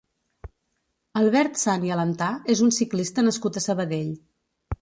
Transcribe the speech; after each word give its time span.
Albert 1.21 1.59
Sant 1.65 1.85
i 1.89 1.93
Alentà 1.97 2.31
és 2.55 2.65
un 2.69 2.75
ciclista 2.81 3.29
nascut 3.29 3.61
a 3.63 3.67
Sabadell. 3.69 4.13